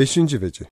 [0.00, 0.68] Beşinci veci.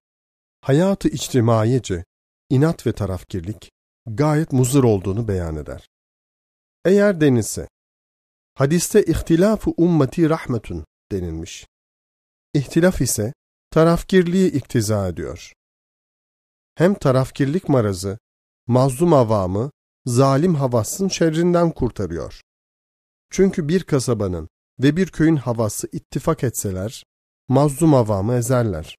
[0.61, 2.05] Hayatı içtimaiyece,
[2.51, 3.71] inat ve tarafkirlik
[4.07, 5.89] gayet muzır olduğunu beyan eder.
[6.85, 7.69] Eğer denilse,
[8.55, 11.67] hadiste ihtilafı ummeti rahmetun denilmiş.
[12.55, 13.33] İhtilaf ise
[13.71, 15.53] tarafkirliği iktiza ediyor.
[16.75, 18.19] Hem tarafkirlik marazı,
[18.67, 19.71] mazlum avamı,
[20.07, 22.41] zalim havasın şerrinden kurtarıyor.
[23.31, 24.49] Çünkü bir kasabanın
[24.81, 27.05] ve bir köyün havası ittifak etseler,
[27.49, 28.97] mazlum avamı ezerler.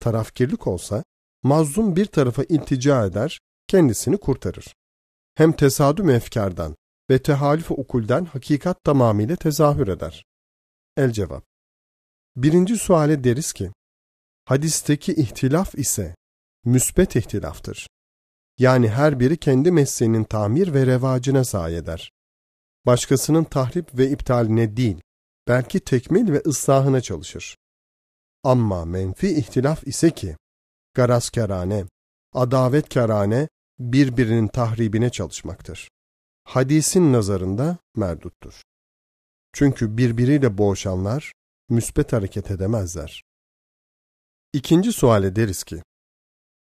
[0.00, 1.04] Tarafkirlik olsa,
[1.42, 4.74] mazlum bir tarafa iltica eder, kendisini kurtarır.
[5.34, 6.76] Hem tesadüm efkardan
[7.10, 10.24] ve tehalif ukulden hakikat tamamıyla tezahür eder.
[10.96, 11.44] El cevap.
[12.36, 13.72] Birinci suale deriz ki,
[14.44, 16.16] hadisteki ihtilaf ise
[16.64, 17.88] müsbet ihtilaftır.
[18.58, 22.12] Yani her biri kendi mesleğinin tamir ve revacına sahi eder.
[22.86, 25.00] Başkasının tahrip ve iptaline değil,
[25.48, 27.56] belki tekmil ve ıslahına çalışır.
[28.44, 30.36] Ama menfi ihtilaf ise ki,
[30.94, 31.84] garazkarane,
[32.32, 35.90] adavetkarane birbirinin tahribine çalışmaktır.
[36.44, 38.62] Hadisin nazarında merduttur.
[39.52, 41.32] Çünkü birbiriyle boğuşanlar
[41.68, 43.22] müsbet hareket edemezler.
[44.52, 45.82] İkinci suale deriz ki,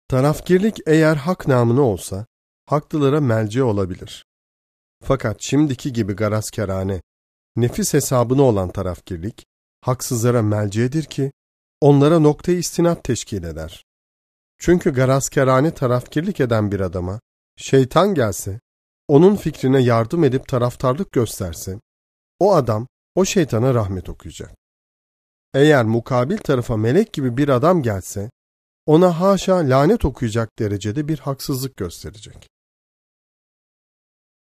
[0.09, 2.27] tarafkirlik eğer hak namını olsa,
[2.67, 4.25] haklılara melce olabilir.
[5.03, 7.03] Fakat şimdiki gibi garazkerane,
[7.57, 9.47] nefis hesabını olan tarafkirlik,
[9.81, 11.33] haksızlara melcedir ki,
[11.85, 13.85] onlara nokta istinat teşkil eder.
[14.59, 17.21] Çünkü garazkerane tarafkirlik eden bir adama,
[17.57, 18.61] şeytan gelse,
[19.09, 21.81] onun fikrine yardım edip taraftarlık gösterse,
[22.39, 24.55] o adam o şeytana rahmet okuyacak.
[25.55, 28.31] Eğer mukabil tarafa melek gibi bir adam gelse,
[28.87, 32.49] ona haşa lanet okuyacak derecede bir haksızlık gösterecek.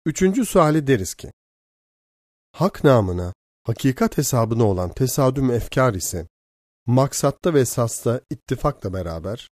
[0.05, 1.31] Üçüncü suali deriz ki,
[2.51, 6.27] hak namına, hakikat hesabına olan tesadüm efkar ise,
[6.87, 9.49] maksatta ve sasta ittifakla beraber,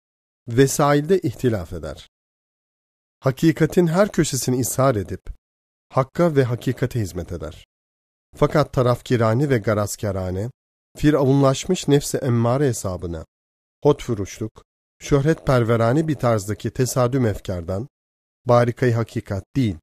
[0.49, 2.09] vesailde ihtilaf eder.
[3.21, 5.21] Hakikatin her köşesini ishar edip,
[5.89, 7.67] hakka ve hakikate hizmet eder.
[8.37, 10.51] Fakat tarafkirane ve garazkerane,
[10.97, 13.25] firavunlaşmış nefse emmare hesabına,
[13.83, 14.65] hotfuruşluk,
[14.99, 17.89] şöhret perverane bir tarzdaki tesadüm efkardan,
[18.47, 19.77] barikayı hakikat değil,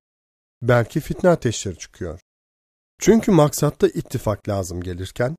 [0.61, 2.19] belki fitne ateşleri çıkıyor.
[2.99, 5.35] Çünkü maksatta ittifak lazım gelirken,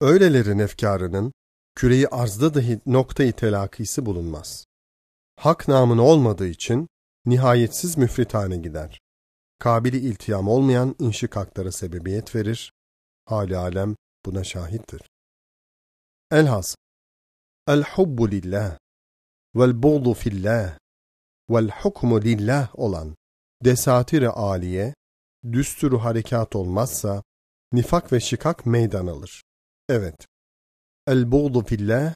[0.00, 1.32] öylelerin efkarının,
[1.78, 4.66] küreyi arzda dahi noktayı telakisi bulunmaz.
[5.36, 6.88] Hak namını olmadığı için,
[7.26, 9.00] nihayetsiz müfritane gider.
[9.58, 12.72] Kabili iltiham olmayan inşikaklara sebebiyet verir,
[13.24, 13.96] hali alem
[14.26, 15.02] buna şahittir.
[16.30, 16.76] Elhas,
[17.68, 18.78] el hubbu lillah,
[19.56, 20.78] vel buğdu fillah,
[21.50, 23.16] vel hukmu lillah olan
[23.64, 24.94] desatiri aliye,
[25.52, 27.22] düsturu harekat olmazsa,
[27.72, 29.42] nifak ve şikak meydan alır.
[29.88, 30.26] Evet,
[31.08, 32.14] el buğdu fillah,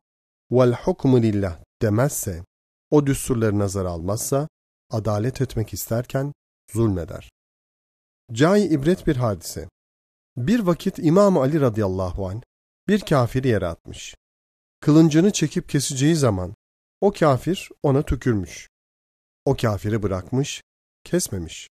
[0.50, 2.44] vel hukmu lillah demezse,
[2.90, 4.48] o düsturları nazar almazsa,
[4.90, 6.32] adalet etmek isterken
[6.72, 7.30] zulmeder.
[8.32, 9.68] Cai ibret bir hadise.
[10.36, 12.42] Bir vakit İmam Ali radıyallahu anh
[12.88, 14.14] bir kafiri yere atmış.
[14.80, 16.54] Kılıncını çekip keseceği zaman
[17.00, 18.68] o kafir ona tükürmüş.
[19.44, 20.62] O kafiri bırakmış,
[21.04, 21.68] kesmemiş.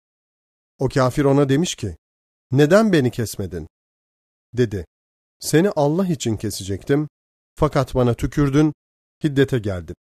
[0.79, 1.97] O kafir ona demiş ki,
[2.51, 3.67] neden beni kesmedin?
[4.53, 4.87] Dedi,
[5.41, 7.09] seni Allah için kesecektim,
[7.55, 8.73] fakat bana tükürdün,
[9.25, 9.97] hiddete geldim.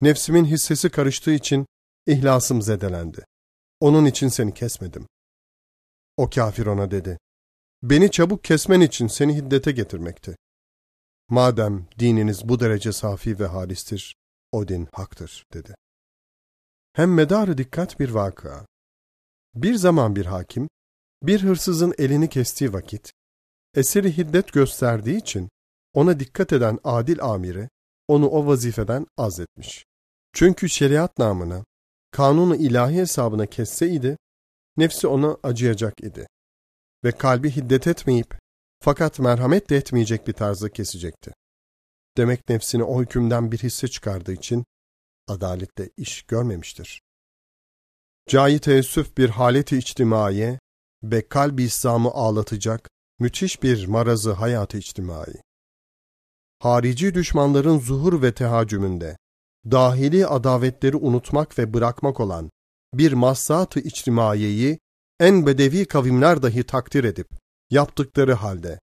[0.00, 1.66] Nefsimin hissesi karıştığı için
[2.06, 3.24] ihlasım zedelendi.
[3.80, 5.06] Onun için seni kesmedim.
[6.16, 7.18] O kafir ona dedi,
[7.82, 10.36] beni çabuk kesmen için seni hiddete getirmekti.
[11.28, 14.16] Madem dininiz bu derece safi ve halistir,
[14.52, 15.74] o din haktır, dedi.
[16.92, 18.66] Hem medarı dikkat bir vaka.
[19.54, 20.68] Bir zaman bir hakim,
[21.22, 23.12] bir hırsızın elini kestiği vakit,
[23.74, 25.48] eseri hiddet gösterdiği için
[25.94, 27.68] ona dikkat eden adil amiri,
[28.08, 29.86] onu o vazifeden azletmiş.
[30.32, 31.64] Çünkü şeriat namına,
[32.10, 34.16] kanunu ilahi hesabına kesseydi,
[34.76, 36.26] nefsi ona acıyacak idi.
[37.04, 38.38] Ve kalbi hiddet etmeyip,
[38.80, 41.32] fakat merhamet de etmeyecek bir tarzda kesecekti.
[42.16, 44.64] Demek nefsini o hükümden bir hisse çıkardığı için,
[45.28, 47.02] adalette iş görmemiştir.
[48.28, 50.58] Cayi teessüf bir haleti içtimaiye
[51.02, 55.34] ve kalbi İslam'ı ağlatacak müthiş bir marazı hayatı içtimai.
[56.58, 59.16] Harici düşmanların zuhur ve tehacümünde,
[59.70, 62.50] dahili adavetleri unutmak ve bırakmak olan
[62.94, 64.78] bir maslahat-ı içtimaiyeyi
[65.20, 67.28] en bedevi kavimler dahi takdir edip,
[67.70, 68.78] yaptıkları halde,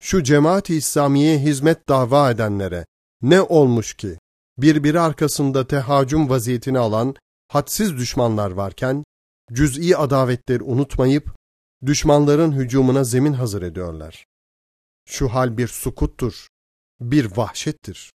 [0.00, 2.86] şu cemaat-i İslamiye hizmet dava edenlere
[3.22, 4.18] ne olmuş ki,
[4.58, 7.14] birbiri arkasında tehacüm vaziyetini alan
[7.48, 9.04] hadsiz düşmanlar varken,
[9.52, 11.36] cüz'i adavetleri unutmayıp,
[11.86, 14.26] düşmanların hücumuna zemin hazır ediyorlar.
[15.04, 16.48] Şu hal bir sukuttur,
[17.00, 18.12] bir vahşettir.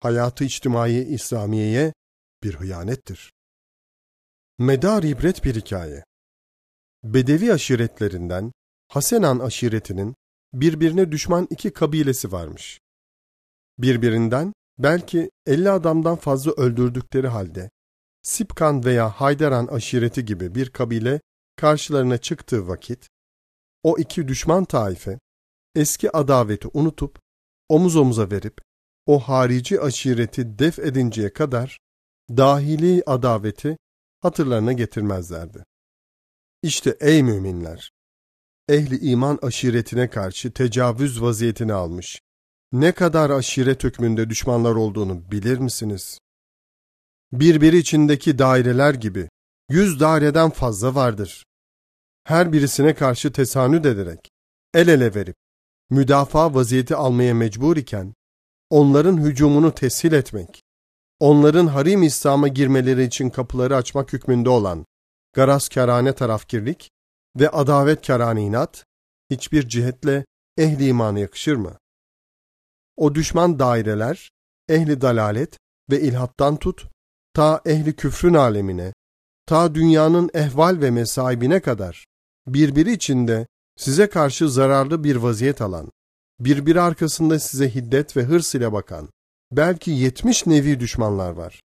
[0.00, 1.92] hayatı içtimai İslamiye'ye
[2.42, 3.32] bir hıyanettir.
[4.58, 6.04] Medar ibret bir hikaye.
[7.04, 8.52] Bedevi aşiretlerinden
[8.88, 10.14] Hasenan aşiretinin
[10.52, 12.80] birbirine düşman iki kabilesi varmış.
[13.78, 17.70] Birbirinden belki 50 adamdan fazla öldürdükleri halde
[18.22, 21.20] Sipkan veya Haydaran aşireti gibi bir kabile
[21.56, 23.08] karşılarına çıktığı vakit
[23.82, 25.18] o iki düşman taife
[25.74, 27.18] eski adaveti unutup
[27.68, 28.58] omuz omuza verip
[29.06, 31.78] o harici aşireti def edinceye kadar
[32.30, 33.76] dahili adaveti
[34.20, 35.64] hatırlarına getirmezlerdi.
[36.62, 37.92] İşte ey müminler!
[38.68, 42.20] Ehli iman aşiretine karşı tecavüz vaziyetini almış.
[42.72, 46.18] Ne kadar aşiret hükmünde düşmanlar olduğunu bilir misiniz?
[47.32, 49.28] Birbiri içindeki daireler gibi
[49.68, 51.44] yüz daireden fazla vardır.
[52.24, 54.30] Her birisine karşı tesanüt ederek,
[54.74, 55.36] el ele verip,
[55.90, 58.14] müdafaa vaziyeti almaya mecbur iken,
[58.70, 60.62] onların hücumunu teshil etmek,
[61.20, 64.86] onların harim İslam'a girmeleri için kapıları açmak hükmünde olan
[65.32, 66.90] garazkârane tarafkirlik
[67.36, 68.84] ve adavetkârane inat,
[69.30, 70.24] hiçbir cihetle
[70.58, 71.78] ehli imana yakışır mı?
[72.96, 74.30] O düşman daireler,
[74.68, 75.58] ehli dalalet
[75.90, 76.86] ve ilhattan tut,
[77.34, 78.92] ta ehli küfrün alemine,
[79.46, 82.06] ta dünyanın ehval ve mesaibine kadar,
[82.46, 83.46] birbiri içinde
[83.76, 85.90] size karşı zararlı bir vaziyet alan,
[86.40, 89.08] birbiri arkasında size hiddet ve hırs ile bakan,
[89.52, 91.60] belki yetmiş nevi düşmanlar var.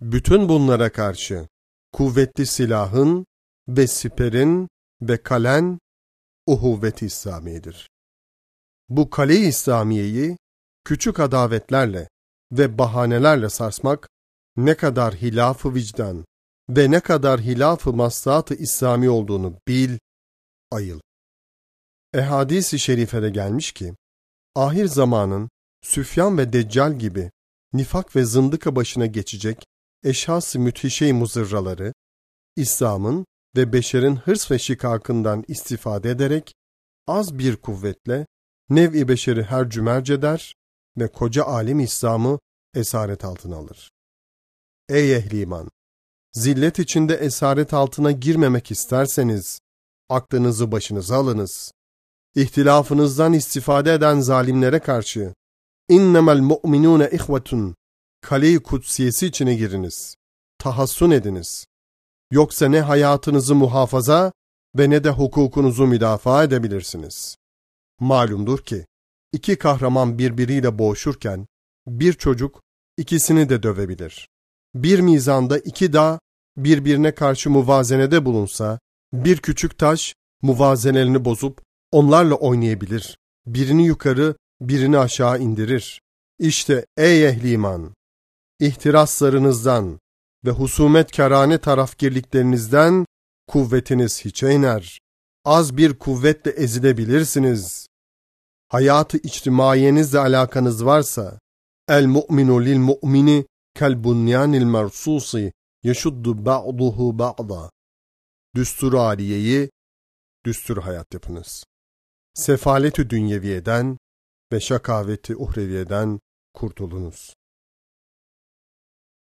[0.00, 1.48] Bütün bunlara karşı
[1.92, 3.26] kuvvetli silahın
[3.68, 4.68] ve siperin
[5.02, 5.78] ve kalen
[6.46, 7.88] uhuvvet-i İslamiye'dir.
[8.88, 10.36] Bu kale-i İslamiye'yi
[10.84, 12.08] küçük adavetlerle
[12.52, 14.08] ve bahanelerle sarsmak
[14.56, 16.24] ne kadar hilaf-ı vicdan
[16.70, 19.98] ve ne kadar hilaf-ı maslahat-ı İslami olduğunu bil,
[20.70, 21.00] ayıl.
[22.14, 23.94] Ehadis-i şerifede gelmiş ki,
[24.54, 25.48] ahir zamanın
[25.82, 27.30] Süfyan ve Deccal gibi
[27.72, 29.66] nifak ve zındıka başına geçecek
[30.04, 31.92] eşhas-ı müthişe muzırraları,
[32.56, 33.26] İslam'ın
[33.56, 36.54] ve beşerin hırs ve şikakından istifade ederek
[37.06, 38.26] az bir kuvvetle
[38.70, 40.54] nev-i beşeri her cümerc eder
[40.98, 42.38] ve koca alim İslam'ı
[42.74, 43.90] esaret altına alır.
[44.88, 45.46] Ey ehli!
[46.32, 49.60] Zillet içinde esaret altına girmemek isterseniz,
[50.08, 51.72] aklınızı başınıza alınız.
[52.34, 55.34] İhtilafınızdan istifade eden zalimlere karşı,
[55.88, 57.74] innemel mu'minune ihvetun,
[58.20, 60.14] kale-i kutsiyesi içine giriniz.
[60.58, 61.66] Tahassun ediniz.
[62.30, 64.32] Yoksa ne hayatınızı muhafaza
[64.78, 67.36] ve ne de hukukunuzu müdafaa edebilirsiniz.
[68.00, 68.86] Malumdur ki,
[69.32, 71.46] iki kahraman birbiriyle boğuşurken,
[71.86, 72.62] bir çocuk
[72.96, 74.28] ikisini de dövebilir.
[74.82, 76.18] Bir mizanda iki dağ
[76.56, 78.78] birbirine karşı muvazenede bulunsa,
[79.12, 83.18] bir küçük taş muvazenelerini bozup onlarla oynayabilir.
[83.46, 86.00] Birini yukarı, birini aşağı indirir.
[86.38, 87.94] İşte ey ehli iman!
[88.60, 89.98] İhtiraslarınızdan
[90.44, 93.06] ve husumet kerane tarafgirliklerinizden
[93.46, 94.98] kuvvetiniz hiçe iner.
[95.44, 97.86] Az bir kuvvetle ezilebilirsiniz.
[98.68, 101.38] Hayatı içtimaiyenizle alakanız varsa,
[101.88, 103.46] el mu'minu lil mu'mini
[103.78, 105.52] kel bunyanil mersusi
[105.82, 107.70] yeşuddu ba'duhu ba'da.
[108.54, 109.70] Düstur aliyeyi,
[110.44, 111.64] düstur hayat yapınız.
[112.34, 113.98] Sefaleti dünyeviyeden
[114.52, 116.20] ve şakaveti uhreviyeden
[116.54, 117.34] kurtulunuz.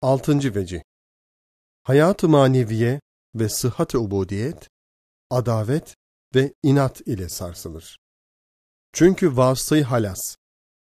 [0.03, 0.83] Altıncı veci
[1.83, 3.01] Hayat-ı maneviye
[3.35, 4.69] ve sıhhat-ı ubudiyet,
[5.31, 5.97] adavet
[6.35, 7.99] ve inat ile sarsılır.
[8.93, 10.37] Çünkü vasıtayı halas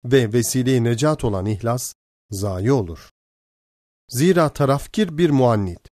[0.04, 1.94] ve vesile-i necat olan ihlas
[2.30, 3.10] zayi olur.
[4.08, 5.88] Zira tarafkir bir muannit,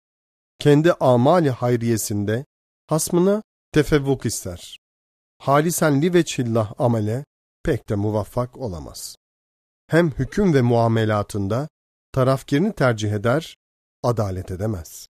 [0.59, 2.45] kendi amali hayriyesinde
[2.87, 4.79] hasmına tefevvuk ister.
[5.37, 7.25] Halisen li ve çillah amele
[7.63, 9.15] pek de muvaffak olamaz.
[9.87, 11.67] Hem hüküm ve muamelatında
[12.11, 13.55] tarafkirini tercih eder,
[14.03, 15.07] adalet edemez.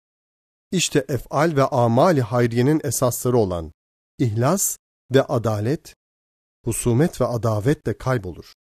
[0.72, 3.72] İşte efal ve amali hayriyenin esasları olan
[4.18, 4.77] ihlas
[5.12, 5.96] ve adalet,
[6.65, 8.53] husumet ve adavetle kaybolur.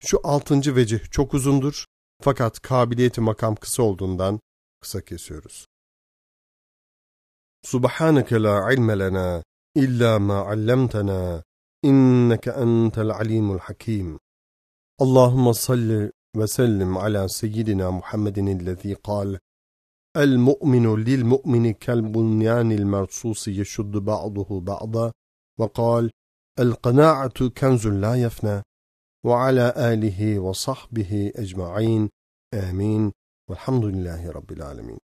[0.00, 1.84] Şu altıncı vecih çok uzundur
[2.20, 4.40] fakat kabiliyeti makam kısa olduğundan
[4.80, 5.66] kısa kesiyoruz.
[7.62, 9.42] Subhaneke la ilme lena
[9.74, 11.42] illa ma allamtana
[11.82, 14.18] inneke entel alimul hakim.
[14.98, 19.38] Allahümme salli ve sellim ala seyyidina Muhammedin illezî kal
[20.14, 25.12] El mu'minu lil mu'mini kel bunyanil mersusi yeşuddu ba'duhu ba'da
[25.60, 26.10] ve kal
[26.58, 28.62] El kanaatu kenzun la yefne
[29.24, 32.08] وعلى آله وصحبه أجمعين.
[32.54, 33.12] آمين.
[33.50, 35.07] والحمد لله رب العالمين.